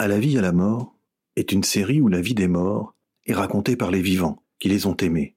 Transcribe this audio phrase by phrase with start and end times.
[0.00, 0.94] À la vie, à la mort
[1.34, 2.94] est une série où la vie des morts
[3.26, 5.36] est racontée par les vivants qui les ont aimés.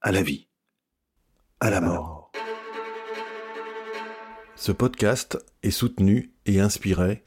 [0.00, 0.48] À la vie,
[1.60, 2.32] à la mort.
[4.56, 7.22] Ce podcast est soutenu et inspiré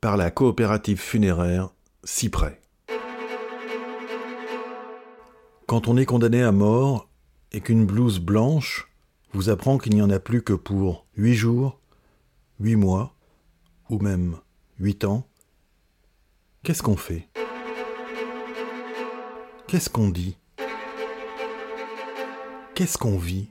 [0.00, 2.62] par la coopérative funéraire Cyprès.
[5.66, 7.10] Quand on est condamné à mort
[7.52, 8.88] et qu'une blouse blanche
[9.34, 11.78] vous apprend qu'il n'y en a plus que pour huit jours,
[12.58, 13.14] huit mois,
[13.90, 14.38] ou même
[14.78, 15.28] huit ans,
[16.66, 17.28] qu'est-ce qu'on fait?
[19.68, 20.36] Qu'est-ce qu'on dit?
[22.74, 23.46] Qu'est-ce qu'on vit?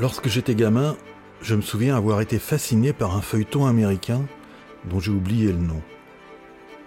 [0.00, 0.96] Lorsque j'étais gamin,
[1.40, 4.22] je me souviens avoir été fasciné par un feuilleton américain
[4.90, 5.82] dont j'ai oublié le nom.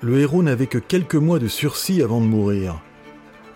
[0.01, 2.81] Le héros n'avait que quelques mois de sursis avant de mourir.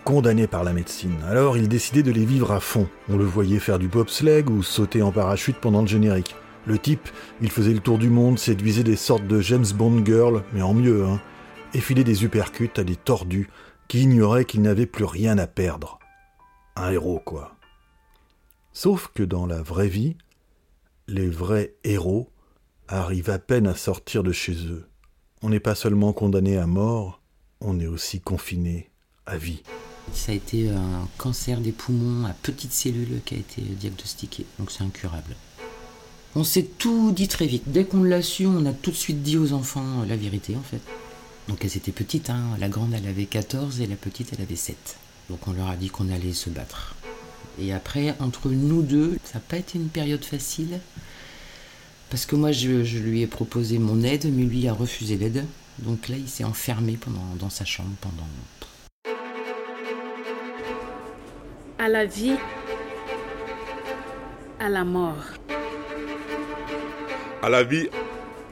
[0.06, 2.88] Condamné par la médecine, alors il décidait de les vivre à fond.
[3.10, 6.34] On le voyait faire du bobsleigh ou sauter en parachute pendant le générique.
[6.66, 7.10] Le type,
[7.42, 10.74] il faisait le tour du monde, séduisait des sortes de James Bond girl, mais en
[10.74, 11.20] mieux, hein,
[11.74, 13.50] et filait des uppercuts à des tordus
[13.88, 16.00] qui ignoraient qu'ils n'avaient plus rien à perdre.
[16.76, 17.56] Un héros, quoi.
[18.74, 20.16] Sauf que dans la vraie vie,
[21.08, 22.30] les vrais héros
[22.88, 24.88] arrivent à peine à sortir de chez eux.
[25.42, 27.22] On n'est pas seulement condamné à mort,
[27.60, 28.92] on est aussi confiné
[29.26, 29.64] à vie.
[30.14, 34.72] Ça a été un cancer des poumons à petites cellules qui a été diagnostiqué, donc
[34.72, 35.36] c'est incurable.
[36.36, 37.64] On s'est tout dit très vite.
[37.68, 40.64] Dès qu'on l'a su, on a tout de suite dit aux enfants la vérité en
[40.64, 40.82] fait.
[41.50, 42.44] Donc elles étaient petites, hein.
[42.60, 44.98] la grande elle avait 14 et la petite elle avait 7.
[45.30, 46.96] Donc on leur a dit qu'on allait se battre.
[47.60, 50.80] Et après, entre nous deux, ça n'a pas été une période facile.
[52.10, 55.46] Parce que moi, je, lui ai proposé mon aide, mais lui a refusé l'aide.
[55.80, 56.98] Donc là, il s'est enfermé
[57.40, 58.28] dans sa chambre pendant.
[61.80, 62.36] À la vie,
[64.60, 65.41] à la mort.
[67.44, 67.90] À la vie,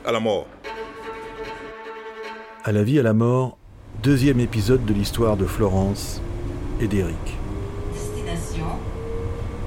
[0.03, 0.47] à la mort.
[2.63, 3.59] À la vie, à la mort,
[4.01, 6.19] deuxième épisode de l'histoire de Florence
[6.81, 7.37] et d'Éric.
[7.93, 8.65] Destination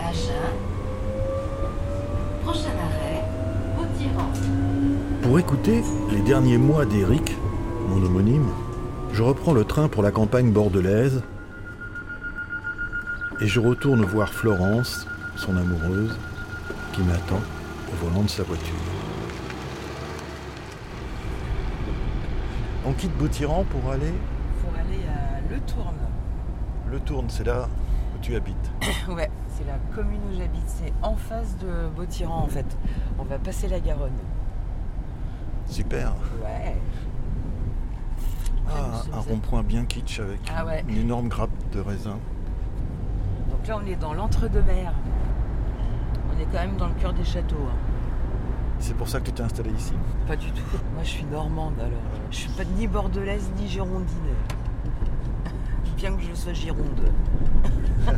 [0.00, 0.32] Agen.
[2.42, 3.22] Prochain arrêt,
[3.76, 4.32] Vautiran.
[5.22, 7.36] Pour écouter les derniers mois d'Éric,
[7.90, 8.48] mon homonyme,
[9.12, 11.22] je reprends le train pour la campagne bordelaise
[13.40, 16.18] et je retourne voir Florence, son amoureuse,
[16.92, 17.40] qui m'attend
[17.92, 18.74] au volant de sa voiture.
[22.84, 24.12] On quitte Bautiran pour aller
[24.60, 25.94] Pour aller à Le Tourne.
[26.90, 27.68] Le Tourne, c'est là
[28.14, 28.72] où tu habites.
[29.08, 30.66] ouais, c'est la commune où j'habite.
[30.66, 32.66] C'est en face de Bautiran en fait.
[33.20, 34.10] On va passer la Garonne.
[35.66, 36.12] Super.
[36.42, 36.76] Ouais.
[38.68, 40.84] Ah, un rond-point bien kitsch avec ah ouais.
[40.88, 42.18] une énorme grappe de raisin.
[43.50, 44.92] Donc là, on est dans l'entre-deux-mer.
[46.34, 47.68] On est quand même dans le cœur des châteaux.
[47.68, 47.91] Hein.
[48.82, 49.92] C'est pour ça que tu t'es installé ici
[50.26, 50.60] Pas du tout.
[50.92, 52.02] Moi, je suis normande alors.
[52.32, 54.34] Je suis pas ni bordelaise ni girondine.
[55.96, 57.12] Bien que je sois gironde.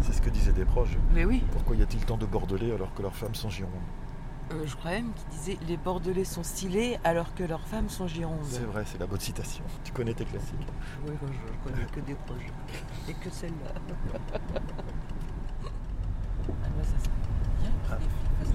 [0.00, 0.98] C'est ce que disaient des proches.
[1.14, 1.44] Mais oui.
[1.52, 3.70] Pourquoi y a-t-il tant de bordelais alors que leurs femmes sont girondes
[4.54, 8.08] euh, Je crois même qu'ils disaient les bordelais sont stylés alors que leurs femmes sont
[8.08, 8.42] girondes.
[8.42, 9.62] C'est vrai, c'est la bonne citation.
[9.84, 10.56] Tu connais tes classiques.
[11.06, 12.50] Oui, moi, je connais que des proches.
[13.08, 13.70] Et que celle-là.
[15.64, 15.68] ah,
[16.48, 17.10] bah, ça, ça.
[17.92, 17.98] Ah,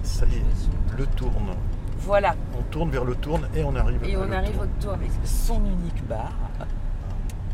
[0.08, 1.54] ça y est, le tourne.
[2.00, 2.34] Voilà.
[2.58, 4.68] On tourne vers le tourne et on arrive Et à on le arrive tourne.
[4.78, 6.32] au tour avec son unique bar.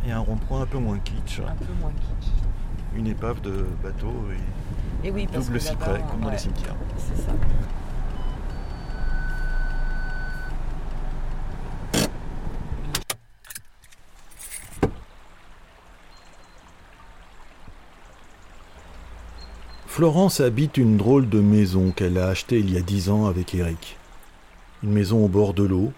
[0.06, 1.40] Et un rond-point un peu moins kitsch.
[1.40, 2.30] Un peu moins kitsch.
[2.94, 4.12] Une épave de bateau
[5.02, 6.76] et Et oui, parce double cyprès comme dans les cimetières.
[6.98, 7.32] C'est ça.
[19.94, 23.54] Florence habite une drôle de maison qu'elle a achetée il y a dix ans avec
[23.54, 23.96] Eric.
[24.82, 25.92] Une maison au bord de l'eau,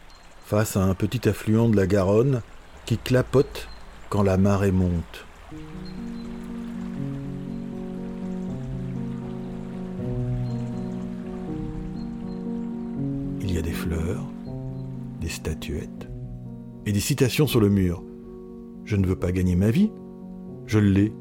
[0.44, 2.42] face à un petit affluent de la Garonne
[2.84, 3.70] qui clapote
[4.10, 5.24] quand la marée monte.
[13.40, 14.26] Il y a des fleurs,
[15.22, 16.10] des statuettes
[16.84, 18.04] et des citations sur le mur.
[18.84, 19.90] Je ne veux pas gagner ma vie,
[20.66, 21.14] je l'ai.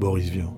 [0.00, 0.57] Boris Vian.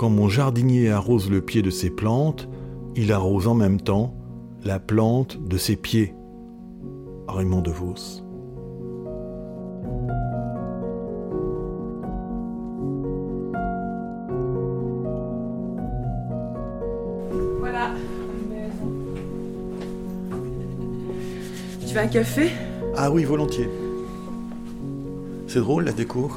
[0.00, 2.48] Quand mon jardinier arrose le pied de ses plantes,
[2.96, 4.14] il arrose en même temps
[4.64, 6.14] la plante de ses pieds.
[7.28, 8.22] Raymond DeVos.
[17.58, 17.90] Voilà.
[21.86, 22.52] Tu veux un café?
[22.96, 23.68] Ah oui, volontiers.
[25.46, 26.30] C'est drôle la déco.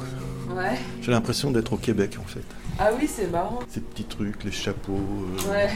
[0.54, 0.76] Ouais.
[1.00, 2.44] J'ai l'impression d'être au Québec en fait.
[2.78, 3.60] Ah oui, c'est marrant.
[3.68, 5.70] Ces petits trucs, les chapeaux, euh, Ouais,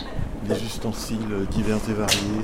[0.48, 2.42] les ustensiles euh, divers et variés.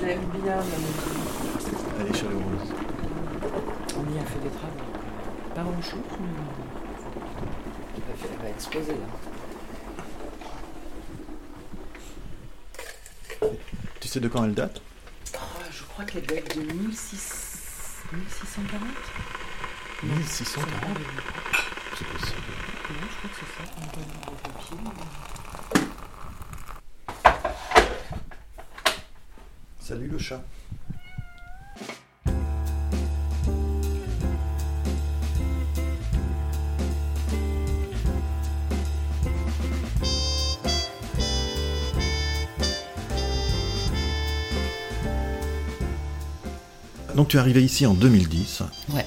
[0.00, 0.56] j'aime bien.
[0.56, 2.74] mais Elle est chaleureuse.
[3.96, 4.84] On y a fait des travaux.
[5.54, 6.28] Pas grand chose, mais.
[7.96, 9.08] Elle va, faire- elle va exploser là.
[14.00, 14.80] Tu sais de quand elle date?
[15.34, 15.38] Oh,
[15.70, 17.46] je crois qu'elle date de 1600
[18.12, 18.82] 1640
[20.02, 20.66] 1640
[29.80, 30.40] Salut le chat.
[47.16, 48.62] Donc tu es arrivé ici en 2010
[48.94, 49.04] Ouais,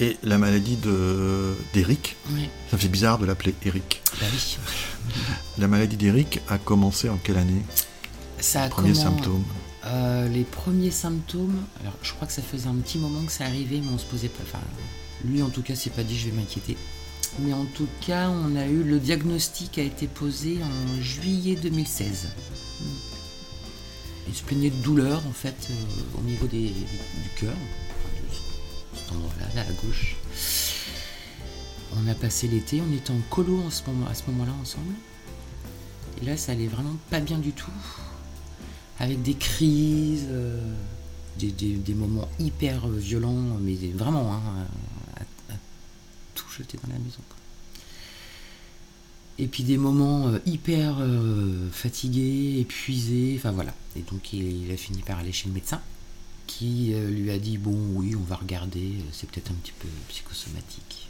[0.00, 2.48] et la maladie de d'Eric, ouais.
[2.70, 4.02] ça fait bizarre de l'appeler Eric.
[4.20, 4.56] Bah oui.
[5.58, 7.62] La maladie d'Eric a commencé en quelle année?
[8.40, 9.44] Ça a Premier comment- symptôme.
[9.86, 13.44] Euh, les premiers symptômes, alors je crois que ça faisait un petit moment que ça
[13.44, 14.42] arrivait, mais on se posait pas.
[14.42, 14.62] Enfin,
[15.24, 16.76] lui en tout cas, c'est pas dit, je vais m'inquiéter.
[17.40, 22.28] Mais en tout cas, on a eu le diagnostic a été posé en juillet 2016.
[22.80, 22.84] Mm.
[24.28, 25.74] Il se plaignait de douleur en fait euh,
[26.18, 27.54] au niveau des- du cœur,
[29.54, 30.16] là à gauche.
[31.96, 34.92] On a passé l'été, on était en colo en ce moment, à ce moment-là ensemble.
[36.20, 37.70] Et là, ça allait vraiment pas bien du tout
[39.00, 40.74] avec des crises, euh,
[41.38, 44.66] des, moments hyper violents, mais vraiment, hein,
[45.16, 45.54] à,
[46.34, 47.20] tout jeter dans la maison.
[49.40, 53.72] Et puis des moments euh, hyper euh, fatigués, épuisés, enfin voilà.
[53.94, 55.80] Et donc il a fini par aller chez le médecin,
[56.48, 59.74] qui euh, lui a dit bon oui, on va regarder, euh, c'est peut-être un petit
[59.78, 61.08] peu psychosomatique.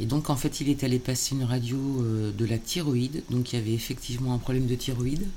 [0.00, 3.52] Et donc en fait il est allé passer une radio euh, de la thyroïde, donc
[3.52, 5.28] il y avait effectivement un problème de thyroïde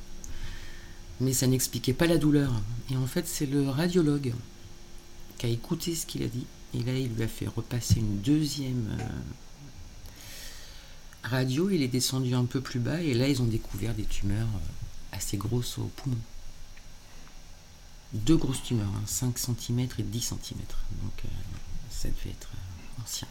[1.21, 2.51] mais ça n'expliquait pas la douleur.
[2.91, 4.33] Et en fait, c'est le radiologue
[5.37, 8.19] qui a écouté ce qu'il a dit, et là, il lui a fait repasser une
[8.19, 8.97] deuxième
[11.23, 11.69] radio.
[11.69, 14.49] Il est descendu un peu plus bas, et là, ils ont découvert des tumeurs
[15.13, 16.17] assez grosses au poumon.
[18.15, 20.59] Deux grosses tumeurs, hein, 5 cm et 10 cm.
[21.03, 21.27] Donc, euh,
[21.89, 23.27] ça devait être euh, ancien.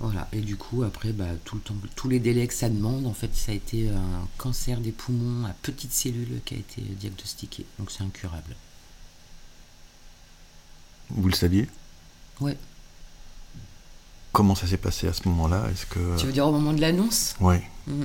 [0.00, 3.06] Voilà, et du coup, après, bah, tout le temps, tous les délais que ça demande,
[3.06, 6.80] en fait, ça a été un cancer des poumons à petites cellules qui a été
[6.82, 7.66] diagnostiqué.
[7.78, 8.54] Donc, c'est incurable.
[11.10, 11.68] Vous le saviez?
[12.40, 12.56] Ouais.
[14.32, 15.68] Comment ça s'est passé à ce moment-là?
[15.72, 17.34] Est-ce que Tu veux dire au moment de l'annonce?
[17.40, 18.04] Ouais Mm.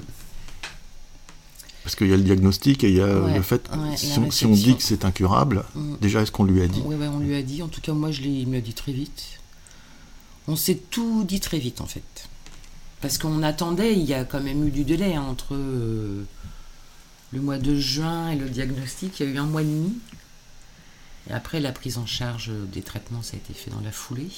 [1.84, 4.18] Parce qu'il y a le diagnostic et il y a Ouais, le fait ouais, si,
[4.18, 4.52] on, si on réception.
[4.52, 5.96] dit que c'est incurable, Mm.
[6.02, 7.62] déjà est-ce qu'on lui a dit Ouais, ouais, on lui a dit.
[7.62, 9.40] En tout cas, moi, je l'ai, il me l'a dit très vite.
[10.48, 12.04] On s'est tout dit très vite, en fait.
[13.02, 16.24] Parce qu'on attendait, il y a quand même eu du délai hein, entre euh,
[17.34, 19.20] le mois de juin et le diagnostic.
[19.20, 19.94] Il y a eu un mois et demi.
[21.30, 24.30] Et après, la prise en charge des traitements, ça a été fait dans la foulée.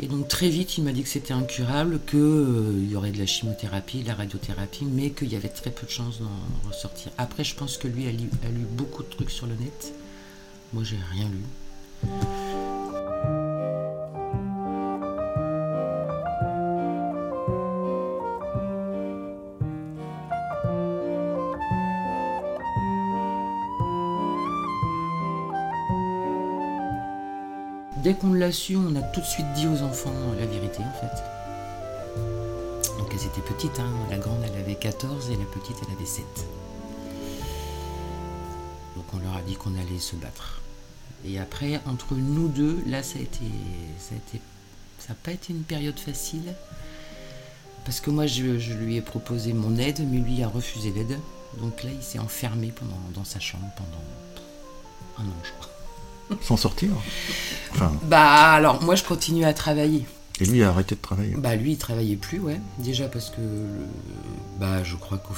[0.00, 3.26] Et donc très vite, il m'a dit que c'était incurable, qu'il y aurait de la
[3.26, 7.12] chimiothérapie, de la radiothérapie, mais qu'il y avait très peu de chances d'en ressortir.
[7.18, 9.92] Après, je pense que lui a lu, a lu beaucoup de trucs sur le net.
[10.72, 12.10] Moi, j'ai rien lu.
[28.44, 31.22] On a tout de suite dit aux enfants la vérité en fait.
[32.98, 33.92] Donc elles étaient petites, hein.
[34.10, 36.24] la grande elle avait 14 et la petite elle avait 7.
[38.96, 40.60] Donc on leur a dit qu'on allait se battre.
[41.24, 43.44] Et après, entre nous deux, là ça a été.
[44.00, 46.54] Ça n'a pas été une période facile.
[47.84, 51.18] Parce que moi je, lui ai proposé mon aide, mais lui a refusé l'aide.
[51.60, 52.72] Donc là il s'est enfermé
[53.14, 54.02] dans sa chambre pendant
[55.18, 55.81] un an je crois.
[56.40, 56.90] Sans sortir
[57.72, 60.04] Enfin, Bah alors moi je continue à travailler.
[60.40, 61.34] et lui a arrêté de travailler.
[61.36, 62.60] Bah lui il travaillait plus ouais.
[62.78, 63.86] Déjà parce que le-
[64.58, 65.34] bah je crois qu'au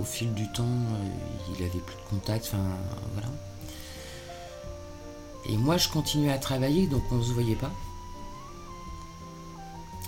[0.00, 2.46] au fil du temps euh, il avait plus de contact.
[2.52, 2.62] Enfin
[3.12, 3.28] voilà.
[5.48, 7.70] Et moi je continuais à travailler donc on se voyait pas.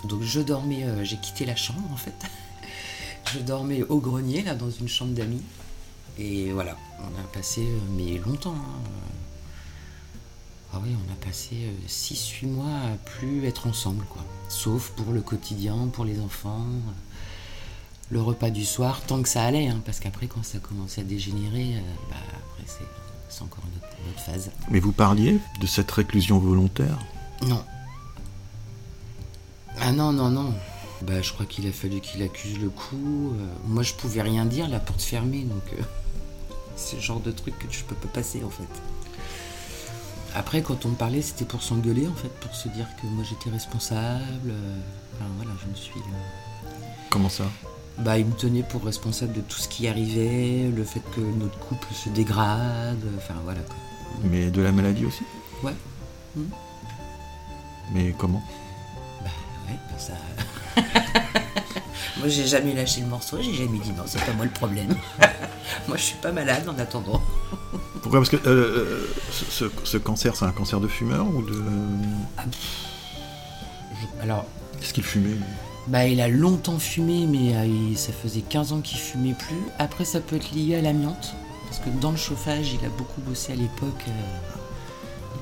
[0.05, 2.13] Donc je dormais, euh, j'ai quitté la chambre en fait.
[3.33, 5.41] je dormais au grenier là dans une chambre d'amis.
[6.19, 8.55] Et voilà, on a passé euh, mais longtemps.
[8.55, 8.81] hein.
[10.73, 11.55] Ah oui, on a passé
[11.87, 14.23] 6-8 mois à plus être ensemble, quoi.
[14.49, 16.91] Sauf pour le quotidien, pour les enfants, euh,
[18.09, 21.03] le repas du soir, tant que ça allait, hein, parce qu'après, quand ça commençait à
[21.05, 22.85] dégénérer, euh, bah, après, c'est,
[23.29, 24.51] c'est encore une autre, une autre phase.
[24.69, 26.97] Mais vous parliez de cette réclusion volontaire?
[27.45, 27.63] Non,
[29.79, 30.53] Ah non, non, non.
[31.03, 33.31] Bah, je crois qu'il a fallu qu'il accuse le coup.
[33.39, 35.83] Euh, moi, je pouvais rien dire, la porte fermée, donc euh,
[36.75, 38.67] c'est le genre de truc que je peux pas passer en fait.
[40.39, 43.23] Après, quand on me parlait, c'était pour s'engueuler en fait, pour se dire que moi
[43.27, 44.49] j'étais responsable.
[44.51, 44.79] euh,
[45.15, 45.99] Enfin voilà, je me suis.
[45.99, 46.69] euh,
[47.09, 47.45] Comment ça?
[47.97, 51.57] Bah, il me tenait pour responsable de tout ce qui arrivait, le fait que notre
[51.57, 53.61] couple se dégrade, enfin voilà.
[54.23, 55.23] Mais de la maladie aussi?
[55.63, 55.73] Ouais.
[57.91, 58.43] Mais comment?
[59.23, 60.13] Ouais, bah ça.
[62.19, 64.95] Moi, j'ai jamais lâché le morceau, j'ai jamais dit non, c'est pas moi le problème.
[65.87, 67.21] moi, je suis pas malade en attendant.
[68.01, 68.19] Pourquoi?
[68.21, 71.53] Parce que euh, euh, ce, ce- ce cancer, c'est un cancer de fumeur ou de.
[73.93, 74.45] Je- Alors,
[74.81, 75.35] Est-ce qu'il fumait
[75.87, 79.55] bah, il a longtemps fumé, mais euh, il- ça faisait 15 ans qu'il fumait plus.
[79.79, 81.33] Après, ça peut être lié à l'amiante,
[81.69, 84.03] parce que dans le chauffage, il a beaucoup bossé à l'époque.
[84.07, 84.11] euh,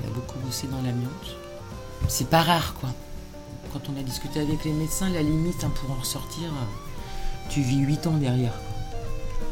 [0.04, 1.36] il a beaucoup bossé dans l'amiante.
[2.08, 2.90] C'est pas rare, quoi.
[3.76, 7.60] Quand on a discuté avec les médecins, la limite hein, pour en ressortir, euh, tu
[7.62, 8.54] vis 8 ans derrière.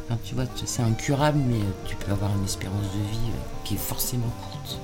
[0.07, 3.37] Enfin, tu vois, c'est incurable, mais euh, tu peux avoir une espérance de vie euh,
[3.65, 4.79] qui est forcément courte.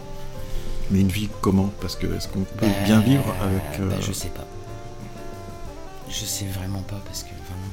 [0.92, 1.72] Mais une vie comment?
[1.80, 3.80] Parce que est-ce qu'on peut Bah, bien vivre avec.
[3.80, 4.46] euh, bah, je sais pas.
[6.10, 7.72] Je sais vraiment pas parce que vraiment.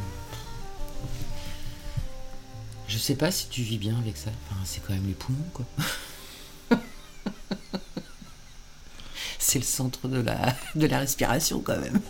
[2.86, 4.30] Je sais pas si tu vis bien avec ça.
[4.50, 5.64] Enfin, c'est quand même les poumons, quoi.
[9.46, 12.00] c'est le centre de la, de la respiration, quand même.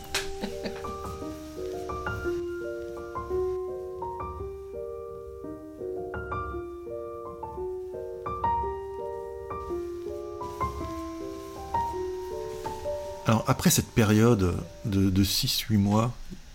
[13.26, 16.14] Alors, après cette période de, 6-8 mois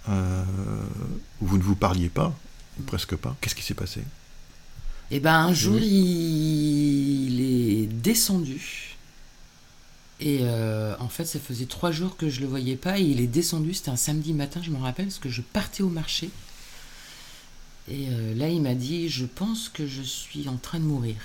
[0.10, 0.44] euh,
[1.42, 2.34] où vous ne vous parliez pas,
[2.80, 4.02] ou presque pas, qu'est-ce qui s'est passé?
[5.12, 8.91] Et ben un jour, il est descendu.
[10.22, 13.00] Et euh, en fait, ça faisait trois jours que je le voyais pas.
[13.00, 15.82] Et il est descendu, c'était un samedi matin, je me rappelle, parce que je partais
[15.82, 16.30] au marché.
[17.90, 21.16] Et euh, là, il m'a dit Je pense que je suis en train de mourir.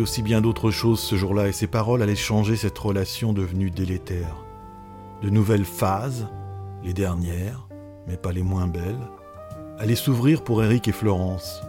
[0.00, 4.44] Aussi bien d'autres choses ce jour-là et ses paroles allaient changer cette relation devenue délétère.
[5.22, 6.28] De nouvelles phases,
[6.82, 7.68] les dernières,
[8.06, 9.08] mais pas les moins belles,
[9.78, 11.62] allaient s'ouvrir pour Eric et Florence.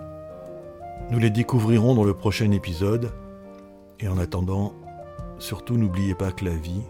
[1.12, 3.12] Nous les découvrirons dans le prochain épisode
[4.00, 4.74] et en attendant,
[5.40, 6.84] surtout n'oubliez pas que la vie,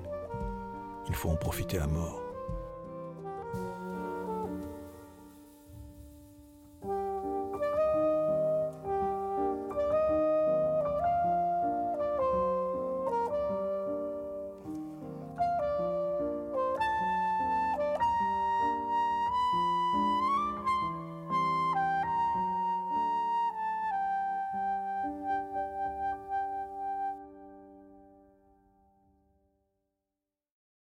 [1.08, 2.19] il faut en profiter à mort.